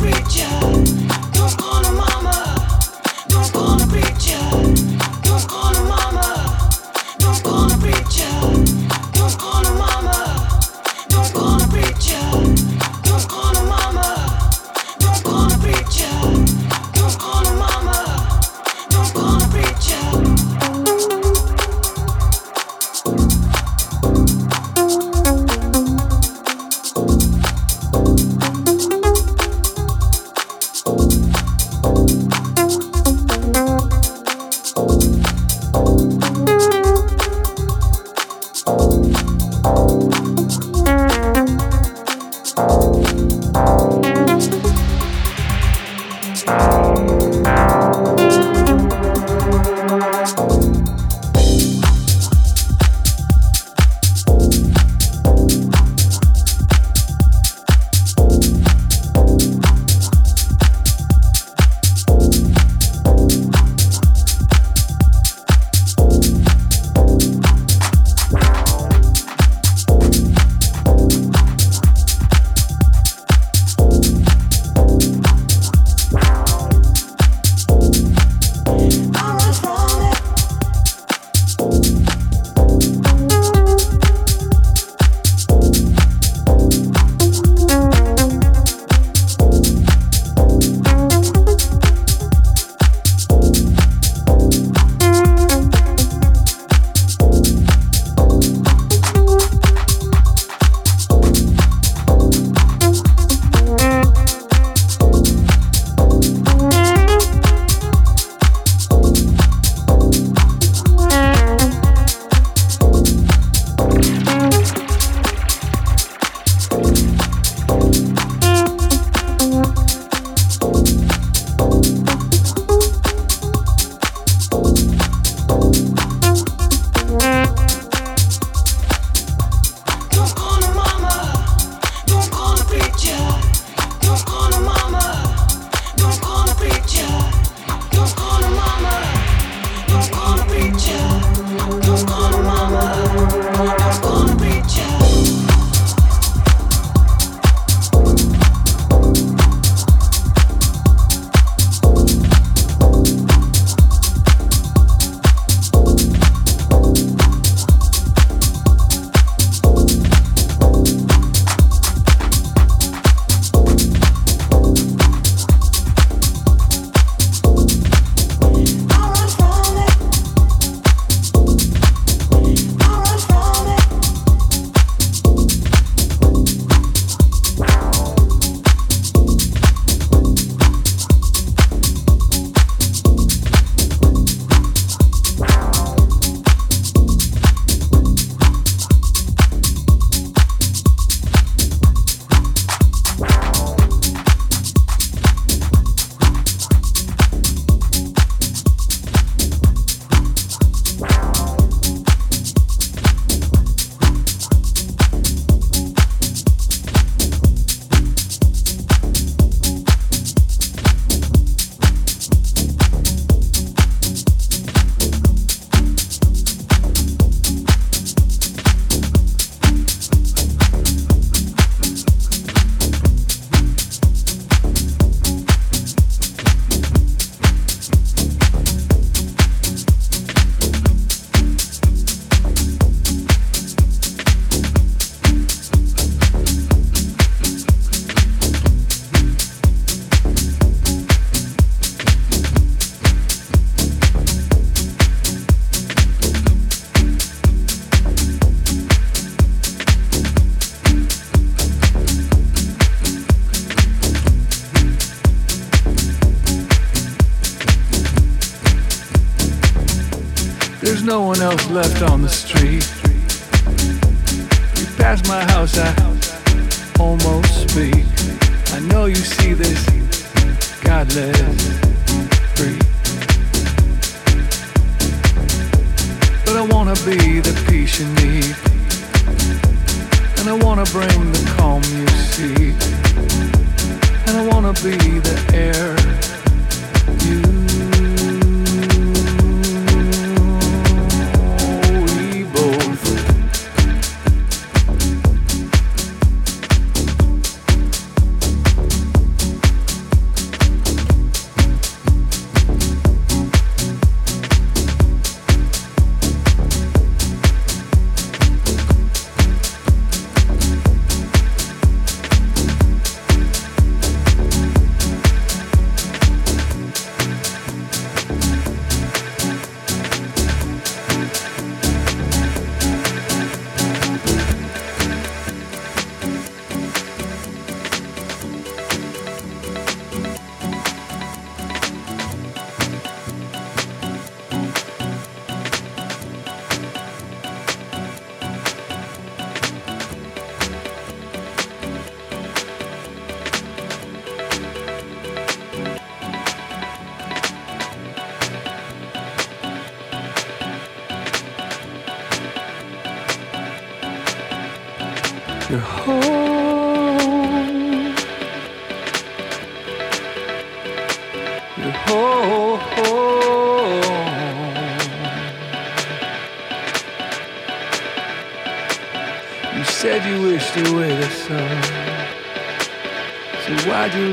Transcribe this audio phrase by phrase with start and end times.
[0.00, 1.09] Creature.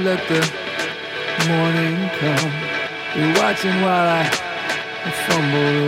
[0.08, 0.40] Let the
[1.50, 2.52] morning come?
[3.14, 4.24] You're watching while I,
[5.28, 5.87] fumble